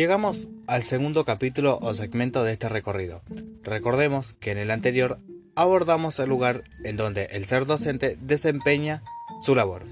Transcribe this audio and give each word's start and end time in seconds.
Llegamos 0.00 0.48
al 0.66 0.82
segundo 0.82 1.26
capítulo 1.26 1.78
o 1.82 1.92
segmento 1.92 2.42
de 2.42 2.54
este 2.54 2.70
recorrido. 2.70 3.20
Recordemos 3.62 4.32
que 4.32 4.50
en 4.50 4.56
el 4.56 4.70
anterior 4.70 5.18
abordamos 5.54 6.18
el 6.20 6.30
lugar 6.30 6.64
en 6.84 6.96
donde 6.96 7.24
el 7.32 7.44
ser 7.44 7.66
docente 7.66 8.16
desempeña 8.18 9.02
su 9.42 9.54
labor 9.54 9.84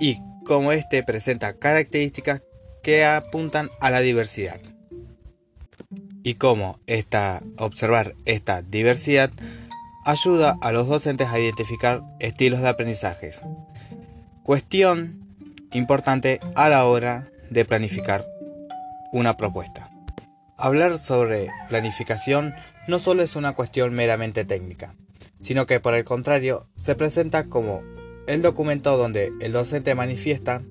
y 0.00 0.16
cómo 0.46 0.72
éste 0.72 1.02
presenta 1.02 1.52
características 1.52 2.40
que 2.82 3.04
apuntan 3.04 3.68
a 3.82 3.90
la 3.90 4.00
diversidad 4.00 4.62
y 6.22 6.36
cómo 6.36 6.80
esta, 6.86 7.42
observar 7.58 8.14
esta 8.24 8.62
diversidad 8.62 9.30
ayuda 10.06 10.56
a 10.62 10.72
los 10.72 10.88
docentes 10.88 11.28
a 11.28 11.38
identificar 11.38 12.00
estilos 12.18 12.62
de 12.62 12.68
aprendizajes. 12.70 13.42
Cuestión 14.42 15.36
importante 15.70 16.40
a 16.54 16.70
la 16.70 16.86
hora 16.86 17.28
de 17.50 17.66
planificar 17.66 18.31
una 19.12 19.36
propuesta. 19.36 19.90
Hablar 20.56 20.98
sobre 20.98 21.50
planificación 21.68 22.54
no 22.88 22.98
solo 22.98 23.22
es 23.22 23.36
una 23.36 23.52
cuestión 23.52 23.94
meramente 23.94 24.44
técnica, 24.44 24.94
sino 25.40 25.66
que 25.66 25.80
por 25.80 25.94
el 25.94 26.04
contrario 26.04 26.66
se 26.76 26.94
presenta 26.94 27.44
como 27.44 27.82
el 28.26 28.42
documento 28.42 28.96
donde 28.96 29.32
el 29.40 29.52
docente 29.52 29.94
manifiesta, 29.94 30.62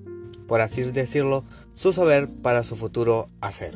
por 0.48 0.60
así 0.60 0.82
decirlo, 0.82 1.44
su 1.74 1.92
saber 1.92 2.28
para 2.28 2.64
su 2.64 2.76
futuro 2.76 3.28
hacer. 3.40 3.74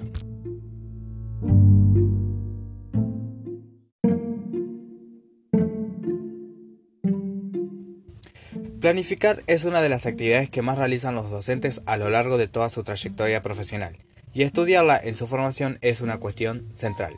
Planificar 8.81 9.43
es 9.47 9.65
una 9.65 9.81
de 9.81 9.89
las 9.89 10.07
actividades 10.07 10.49
que 10.49 10.63
más 10.63 10.79
realizan 10.79 11.15
los 11.15 11.31
docentes 11.31 11.81
a 11.87 11.97
lo 11.97 12.09
largo 12.09 12.39
de 12.39 12.47
toda 12.47 12.69
su 12.69 12.85
trayectoria 12.85 13.43
profesional, 13.43 13.97
y 14.37 14.43
estudiarla 14.43 15.01
en 15.03 15.15
su 15.15 15.27
formación 15.27 15.79
es 15.81 16.03
una 16.03 16.19
cuestión 16.19 16.69
central. 16.75 17.15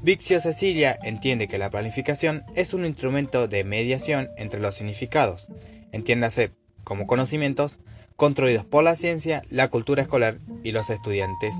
Vixio 0.00 0.38
Cecilia 0.38 0.96
entiende 1.02 1.48
que 1.48 1.58
la 1.58 1.70
planificación 1.70 2.44
es 2.54 2.72
un 2.72 2.86
instrumento 2.86 3.48
de 3.48 3.64
mediación 3.64 4.28
entre 4.36 4.60
los 4.60 4.76
significados, 4.76 5.48
entiéndase 5.90 6.52
como 6.84 7.08
conocimientos, 7.08 7.78
construidos 8.14 8.64
por 8.64 8.84
la 8.84 8.94
ciencia, 8.94 9.42
la 9.50 9.68
cultura 9.68 10.02
escolar 10.02 10.38
y 10.62 10.70
los 10.70 10.88
estudiantes. 10.88 11.52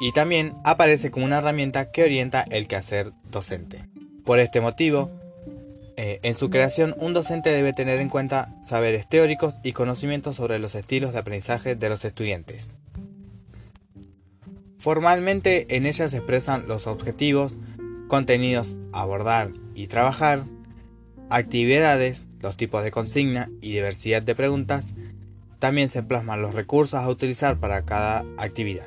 Y 0.00 0.10
también 0.10 0.54
aparece 0.64 1.12
como 1.12 1.26
una 1.26 1.38
herramienta 1.38 1.92
que 1.92 2.02
orienta 2.02 2.44
el 2.50 2.66
quehacer 2.66 3.12
docente. 3.30 3.84
Por 4.24 4.40
este 4.40 4.60
motivo, 4.60 5.12
eh, 5.96 6.18
en 6.24 6.34
su 6.34 6.50
creación, 6.50 6.96
un 6.98 7.14
docente 7.14 7.50
debe 7.50 7.72
tener 7.72 8.00
en 8.00 8.08
cuenta 8.08 8.56
saberes 8.66 9.08
teóricos 9.08 9.54
y 9.62 9.70
conocimientos 9.70 10.34
sobre 10.34 10.58
los 10.58 10.74
estilos 10.74 11.12
de 11.12 11.20
aprendizaje 11.20 11.76
de 11.76 11.88
los 11.88 12.04
estudiantes. 12.04 12.70
Formalmente, 14.78 15.76
en 15.76 15.86
ella 15.86 16.08
se 16.08 16.18
expresan 16.18 16.68
los 16.68 16.86
objetivos, 16.86 17.54
contenidos 18.06 18.76
a 18.92 19.02
abordar 19.02 19.50
y 19.74 19.88
trabajar, 19.88 20.44
actividades, 21.30 22.26
los 22.40 22.56
tipos 22.56 22.84
de 22.84 22.90
consigna 22.90 23.50
y 23.60 23.72
diversidad 23.72 24.22
de 24.22 24.34
preguntas. 24.34 24.84
También 25.58 25.88
se 25.88 26.04
plasman 26.04 26.42
los 26.42 26.54
recursos 26.54 27.00
a 27.00 27.08
utilizar 27.08 27.58
para 27.58 27.84
cada 27.84 28.24
actividad. 28.36 28.86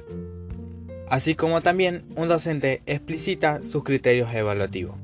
Así 1.09 1.35
como 1.35 1.59
también 1.59 2.05
un 2.15 2.29
docente 2.29 2.81
explicita 2.85 3.61
sus 3.61 3.83
criterios 3.83 4.33
evaluativos. 4.33 4.95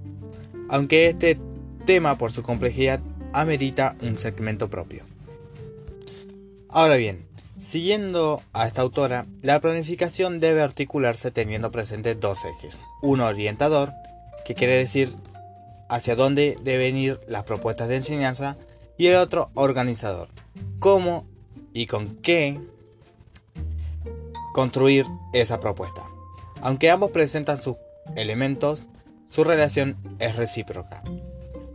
Aunque 0.70 1.08
este 1.08 1.38
tema 1.86 2.18
por 2.18 2.32
su 2.32 2.44
complejidad 2.44 3.02
amerita 3.34 3.98
un 4.02 4.18
segmento 4.18 4.70
propio. 4.70 5.04
Ahora 6.70 6.96
bien, 6.96 7.27
siguiendo 7.60 8.42
a 8.54 8.68
esta 8.68 8.82
autora, 8.82 9.26
la 9.42 9.60
planificación 9.60 10.40
debe 10.40 10.62
articularse 10.62 11.32
teniendo 11.32 11.72
presente 11.72 12.16
dos 12.16 12.40
ejes. 12.46 12.80
Uno 13.02 13.26
orientador, 13.28 13.92
que 14.46 14.54
quiere 14.54 14.76
decir 14.76 15.14
hacia 15.90 16.16
dónde 16.16 16.58
deben 16.64 16.98
ir 16.98 17.20
las 17.28 17.44
propuestas 17.44 17.88
de 17.88 17.98
enseñanza, 17.98 18.58
y 18.98 19.08
el 19.08 19.16
otro 19.16 19.52
organizador, 19.54 20.30
cómo 20.80 21.28
y 21.72 21.86
con 21.86 22.16
qué 22.18 22.60
construir 24.54 25.06
esa 25.34 25.60
propuesta. 25.60 26.04
Aunque 26.62 26.90
ambos 26.90 27.12
presentan 27.12 27.62
sus 27.62 27.78
elementos, 28.16 28.82
su 29.30 29.44
relación 29.44 29.98
es 30.20 30.36
recíproca. 30.36 31.04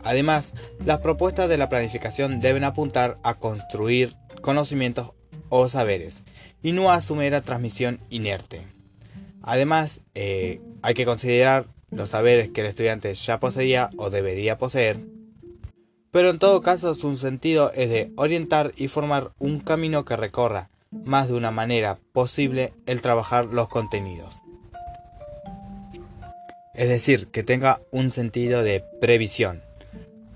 Además, 0.03 0.53
las 0.85 0.99
propuestas 0.99 1.47
de 1.47 1.57
la 1.57 1.69
planificación 1.69 2.41
deben 2.41 2.65
apuntar 2.65 3.17
a 3.23 3.35
construir 3.35 4.17
conocimientos 4.41 5.11
o 5.55 5.69
saberes 5.69 6.23
y 6.63 6.71
no 6.71 6.89
a 6.89 6.99
su 6.99 7.13
mera 7.15 7.41
transmisión 7.41 7.99
inerte. 8.09 8.63
Además, 9.43 10.01
eh, 10.15 10.61
hay 10.81 10.95
que 10.95 11.05
considerar 11.05 11.67
los 11.91 12.09
saberes 12.09 12.49
que 12.49 12.61
el 12.61 12.67
estudiante 12.67 13.13
ya 13.13 13.39
poseía 13.39 13.91
o 13.97 14.09
debería 14.09 14.57
poseer, 14.57 14.97
pero 16.09 16.31
en 16.31 16.39
todo 16.39 16.63
caso 16.63 16.95
su 16.95 17.15
sentido 17.17 17.71
es 17.75 17.87
de 17.89 18.11
orientar 18.15 18.73
y 18.77 18.87
formar 18.87 19.31
un 19.37 19.59
camino 19.59 20.05
que 20.05 20.15
recorra 20.15 20.71
más 20.89 21.27
de 21.27 21.35
una 21.35 21.51
manera 21.51 21.99
posible 22.13 22.73
el 22.87 23.03
trabajar 23.03 23.45
los 23.45 23.69
contenidos. 23.69 24.39
Es 26.73 26.89
decir, 26.89 27.27
que 27.27 27.43
tenga 27.43 27.79
un 27.91 28.09
sentido 28.09 28.63
de 28.63 28.83
previsión 28.99 29.61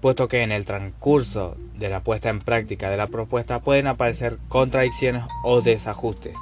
puesto 0.01 0.27
que 0.27 0.41
en 0.41 0.51
el 0.51 0.65
transcurso 0.65 1.57
de 1.75 1.89
la 1.89 2.01
puesta 2.01 2.29
en 2.29 2.39
práctica 2.39 2.89
de 2.89 2.97
la 2.97 3.07
propuesta 3.07 3.61
pueden 3.61 3.87
aparecer 3.87 4.37
contradicciones 4.49 5.23
o 5.43 5.61
desajustes 5.61 6.35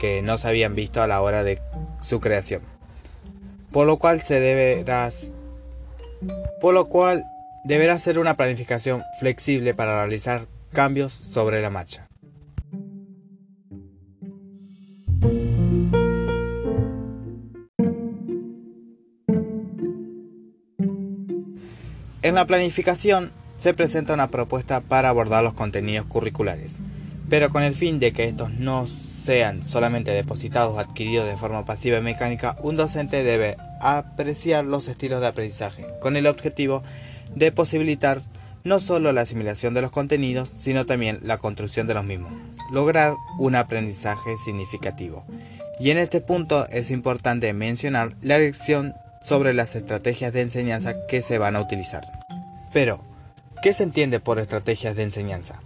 que 0.00 0.22
no 0.22 0.38
se 0.38 0.48
habían 0.48 0.74
visto 0.74 1.02
a 1.02 1.06
la 1.06 1.22
hora 1.22 1.44
de 1.44 1.60
su 2.00 2.20
creación. 2.20 2.62
Por 3.70 3.86
lo 3.86 3.98
cual 3.98 4.20
se 4.20 4.84
por 6.60 6.74
lo 6.74 6.86
cual 6.86 7.24
deberá 7.64 7.98
ser 7.98 8.18
una 8.18 8.36
planificación 8.36 9.02
flexible 9.18 9.74
para 9.74 10.00
realizar 10.02 10.46
cambios 10.72 11.12
sobre 11.12 11.62
la 11.62 11.70
marcha. 11.70 12.11
En 22.22 22.36
la 22.36 22.46
planificación 22.46 23.32
se 23.58 23.74
presenta 23.74 24.14
una 24.14 24.28
propuesta 24.28 24.80
para 24.80 25.08
abordar 25.08 25.42
los 25.42 25.54
contenidos 25.54 26.06
curriculares, 26.06 26.72
pero 27.28 27.50
con 27.50 27.64
el 27.64 27.74
fin 27.74 27.98
de 27.98 28.12
que 28.12 28.28
estos 28.28 28.52
no 28.52 28.86
sean 28.86 29.64
solamente 29.64 30.12
depositados 30.12 30.72
o 30.72 30.78
adquiridos 30.78 31.26
de 31.26 31.36
forma 31.36 31.64
pasiva 31.64 31.98
y 31.98 32.02
mecánica, 32.02 32.56
un 32.62 32.76
docente 32.76 33.24
debe 33.24 33.56
apreciar 33.80 34.64
los 34.64 34.86
estilos 34.86 35.20
de 35.20 35.26
aprendizaje, 35.26 35.84
con 36.00 36.16
el 36.16 36.28
objetivo 36.28 36.84
de 37.34 37.50
posibilitar 37.50 38.22
no 38.62 38.78
solo 38.78 39.10
la 39.10 39.22
asimilación 39.22 39.74
de 39.74 39.82
los 39.82 39.90
contenidos, 39.90 40.52
sino 40.60 40.86
también 40.86 41.18
la 41.22 41.38
construcción 41.38 41.88
de 41.88 41.94
los 41.94 42.04
mismos, 42.04 42.32
lograr 42.70 43.16
un 43.40 43.56
aprendizaje 43.56 44.38
significativo. 44.44 45.24
Y 45.80 45.90
en 45.90 45.98
este 45.98 46.20
punto 46.20 46.68
es 46.68 46.92
importante 46.92 47.52
mencionar 47.52 48.14
la 48.22 48.38
lección 48.38 48.94
sobre 49.22 49.54
las 49.54 49.74
estrategias 49.76 50.32
de 50.32 50.42
enseñanza 50.42 51.06
que 51.06 51.22
se 51.22 51.38
van 51.38 51.56
a 51.56 51.60
utilizar. 51.60 52.06
Pero, 52.72 53.00
¿qué 53.62 53.72
se 53.72 53.84
entiende 53.84 54.20
por 54.20 54.38
estrategias 54.38 54.96
de 54.96 55.04
enseñanza? 55.04 55.60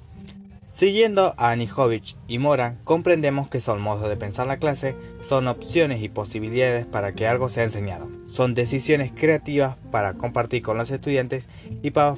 Siguiendo 0.76 1.32
a 1.38 1.52
Anijovic 1.52 2.16
y 2.28 2.38
Mora, 2.38 2.76
comprendemos 2.84 3.48
que 3.48 3.62
son 3.62 3.80
modos 3.80 4.10
de 4.10 4.16
pensar 4.18 4.46
la 4.46 4.58
clase, 4.58 4.94
son 5.22 5.48
opciones 5.48 6.02
y 6.02 6.10
posibilidades 6.10 6.84
para 6.84 7.12
que 7.14 7.26
algo 7.26 7.48
sea 7.48 7.64
enseñado, 7.64 8.10
son 8.26 8.52
decisiones 8.52 9.10
creativas 9.10 9.78
para 9.90 10.12
compartir 10.18 10.60
con 10.60 10.76
los 10.76 10.90
estudiantes 10.90 11.48
y 11.82 11.92
para, 11.92 12.16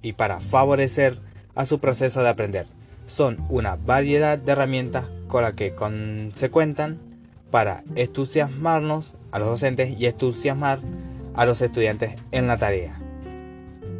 y 0.00 0.12
para 0.12 0.38
favorecer 0.38 1.18
a 1.56 1.66
su 1.66 1.80
proceso 1.80 2.22
de 2.22 2.28
aprender. 2.28 2.68
Son 3.08 3.44
una 3.48 3.74
variedad 3.74 4.38
de 4.38 4.52
herramientas 4.52 5.06
con 5.26 5.42
las 5.42 5.54
que 5.54 5.74
se 6.36 6.50
cuentan 6.50 7.00
para 7.50 7.82
entusiasmarnos 7.96 9.16
a 9.30 9.38
los 9.38 9.48
docentes 9.48 9.98
y 9.98 10.06
entusiasmar 10.06 10.80
a 11.34 11.44
los 11.44 11.62
estudiantes 11.62 12.16
en 12.32 12.46
la 12.46 12.58
tarea. 12.58 12.98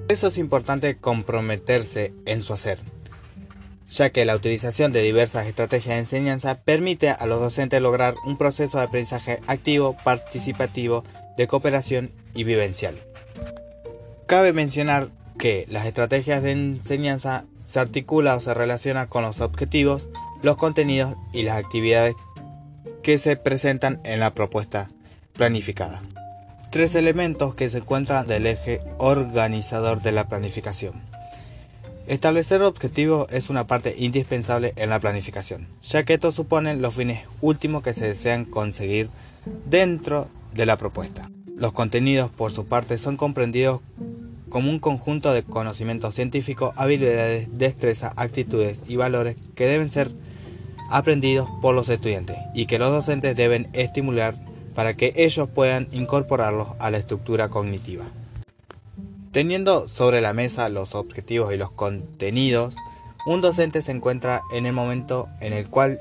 Por 0.07 0.13
eso 0.13 0.29
es 0.29 0.39
importante 0.39 0.97
comprometerse 0.97 2.13
en 2.27 2.43
su 2.43 2.53
hacer, 2.53 2.79
ya 3.89 4.11
que 4.11 4.25
la 4.25 4.35
utilización 4.35 4.93
de 4.93 5.03
diversas 5.03 5.47
estrategias 5.47 5.95
de 5.95 6.01
enseñanza 6.01 6.63
permite 6.63 7.11
a 7.11 7.27
los 7.27 7.41
docentes 7.41 7.83
lograr 7.83 8.15
un 8.25 8.37
proceso 8.39 8.79
de 8.79 8.85
aprendizaje 8.85 9.41
activo, 9.47 9.97
participativo, 10.05 11.05
de 11.37 11.47
cooperación 11.47 12.11
y 12.35 12.45
vivencial. 12.45 12.97
Cabe 14.27 14.53
mencionar 14.53 15.11
que 15.39 15.67
las 15.69 15.87
estrategias 15.87 16.43
de 16.43 16.53
enseñanza 16.53 17.45
se 17.61 17.79
articulan 17.79 18.39
o 18.39 18.41
se 18.41 18.55
relacionan 18.55 19.07
con 19.07 19.23
los 19.23 19.41
objetivos, 19.41 20.09
los 20.43 20.57
contenidos 20.57 21.15
y 21.33 21.43
las 21.43 21.57
actividades 21.57 22.17
que 23.03 23.19
se 23.19 23.37
presentan 23.37 24.01
en 24.05 24.21
la 24.21 24.35
propuesta 24.35 24.89
planificada. 25.39 26.03
Tres 26.71 26.95
elementos 26.95 27.55
que 27.55 27.71
se 27.71 27.79
encuentran 27.79 28.27
del 28.27 28.47
eje 28.47 28.83
organizador 28.99 30.03
de 30.03 30.13
la 30.13 30.29
planificación. 30.29 30.95
Establecer 32.07 32.61
objetivos 32.63 33.29
es 33.31 33.49
una 33.49 33.67
parte 33.67 33.95
indispensable 33.97 34.75
en 34.77 34.91
la 34.91 34.99
planificación, 34.99 35.67
ya 35.83 36.03
que 36.03 36.15
estos 36.15 36.35
suponen 36.35 36.83
los 36.83 36.95
fines 36.95 37.23
últimos 37.41 37.83
que 37.83 37.95
se 37.95 38.07
desean 38.07 38.45
conseguir 38.45 39.09
dentro 39.67 40.29
de 40.53 40.67
la 40.67 40.77
propuesta. 40.77 41.31
Los 41.57 41.73
contenidos, 41.73 42.31
por 42.31 42.53
su 42.53 42.67
parte, 42.67 42.99
son 42.99 43.17
comprendidos 43.17 43.81
como 44.49 44.71
un 44.71 44.79
conjunto 44.79 45.33
de 45.33 45.43
conocimientos 45.43 46.15
científicos, 46.15 46.75
habilidades, 46.77 47.49
destrezas, 47.59 48.13
actitudes 48.17 48.81
y 48.89 48.97
valores 48.97 49.37
que 49.55 49.67
deben 49.67 49.91
ser 49.91 50.11
aprendidos 50.91 51.49
por 51.61 51.75
los 51.75 51.89
estudiantes 51.91 52.39
y 52.55 52.67
que 52.67 52.79
los 52.79 52.91
docentes 52.91 53.37
deben 53.37 53.69
estimular 53.75 54.48
para 54.79 54.95
que 54.95 55.13
ellos 55.17 55.49
puedan 55.53 55.89
incorporarlos 55.91 56.69
a 56.79 56.93
la 56.93 56.99
estructura 56.99 57.49
cognitiva. 57.49 58.05
Teniendo 59.33 59.89
sobre 59.89 60.21
la 60.21 60.33
mesa 60.33 60.69
los 60.69 60.95
objetivos 60.95 61.53
y 61.53 61.57
los 61.57 61.73
contenidos, 61.73 62.77
un 63.27 63.41
docente 63.41 63.83
se 63.83 63.91
encuentra 63.91 64.43
en 64.53 64.67
el 64.67 64.73
momento 64.73 65.29
en 65.41 65.53
el 65.53 65.67
cual 65.67 65.99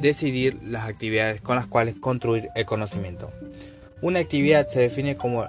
decidir 0.00 0.56
las 0.62 0.84
actividades 0.84 1.40
con 1.40 1.56
las 1.56 1.66
cuales 1.66 1.96
construir 1.96 2.50
el 2.54 2.64
conocimiento. 2.64 3.32
Una 4.02 4.20
actividad 4.20 4.68
se 4.68 4.78
define 4.78 5.16
como 5.16 5.48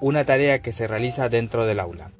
una 0.00 0.24
tarea 0.24 0.58
que 0.58 0.72
se 0.72 0.88
realiza 0.88 1.28
dentro 1.28 1.66
del 1.66 1.78
aula, 1.78 2.10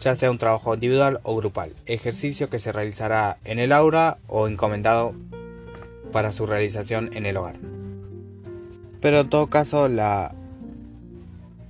ya 0.00 0.14
sea 0.14 0.30
un 0.30 0.38
trabajo 0.38 0.72
individual 0.72 1.18
o 1.24 1.34
grupal, 1.34 1.72
ejercicio 1.86 2.48
que 2.48 2.60
se 2.60 2.70
realizará 2.70 3.38
en 3.44 3.58
el 3.58 3.72
aula 3.72 4.18
o 4.28 4.46
encomendado 4.46 5.16
para 6.12 6.30
su 6.30 6.46
realización 6.46 7.10
en 7.14 7.26
el 7.26 7.38
hogar. 7.38 7.56
Pero 9.02 9.20
en 9.20 9.28
todo 9.28 9.48
caso, 9.48 9.88
la 9.88 10.32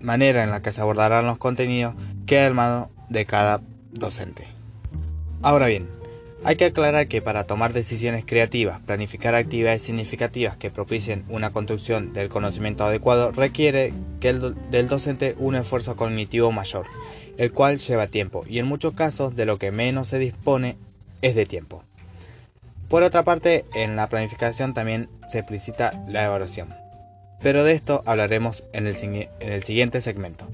manera 0.01 0.45
en 0.45 0.51
la 0.51 0.63
que 0.63 0.71
se 0.71 0.81
abordarán 0.81 1.27
los 1.27 1.39
contenidos 1.39 1.95
queda 2.27 2.47
en 2.47 2.55
mano 2.55 2.91
de 3.09 3.25
cada 3.25 3.61
docente. 3.93 4.47
Ahora 5.43 5.67
bien, 5.67 5.89
hay 6.45 6.57
que 6.57 6.67
aclarar 6.67 7.09
que 7.09 7.23
para 7.23 7.45
tomar 7.45 7.73
decisiones 7.73 8.25
creativas, 8.27 8.81
planificar 8.81 9.35
actividades 9.35 9.83
significativas 9.83 10.57
que 10.57 10.71
propicien 10.71 11.25
una 11.29 11.53
construcción 11.53 12.13
del 12.13 12.29
conocimiento 12.29 12.85
adecuado 12.85 13.33
requiere 13.33 13.95
que 14.21 14.29
el 14.29 14.55
del 14.71 14.89
docente 14.89 15.35
un 15.39 15.55
esfuerzo 15.55 15.97
cognitivo 15.97 16.53
mayor, 16.53 16.87
el 17.39 17.53
cual 17.53 17.79
lleva 17.79 18.09
tiempo 18.09 18.45
y 18.47 18.59
en 18.59 18.67
muchos 18.67 18.95
casos 18.95 19.35
de 19.35 19.47
lo 19.47 19.59
que 19.59 19.71
menos 19.71 20.09
se 20.09 20.19
dispone 20.19 20.77
es 21.23 21.35
de 21.35 21.47
tiempo. 21.47 21.83
Por 22.89 23.05
otra 23.05 23.23
parte, 23.23 23.65
en 23.75 23.97
la 23.97 24.09
planificación 24.09 24.75
también 24.75 25.09
se 25.31 25.39
explicita 25.39 26.05
la 26.09 26.25
evaluación, 26.25 26.82
pero 27.43 27.65
de 27.65 27.73
esto 27.73 28.03
hablaremos 28.07 28.65
en 28.73 28.87
el, 28.87 28.97
en 29.03 29.53
el 29.53 29.63
siguiente 29.63 30.01
segmento. 30.01 30.49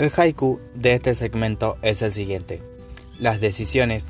El 0.00 0.10
haiku 0.16 0.60
de 0.74 0.94
este 0.94 1.14
segmento 1.14 1.76
es 1.82 2.00
el 2.00 2.10
siguiente. 2.10 2.62
Las 3.18 3.38
decisiones, 3.38 4.06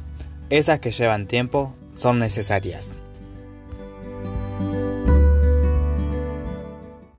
esas 0.48 0.78
que 0.78 0.92
llevan 0.92 1.26
tiempo, 1.26 1.74
son 1.94 2.20
necesarias. 2.20 2.99